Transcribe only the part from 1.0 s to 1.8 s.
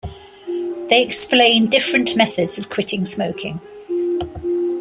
explain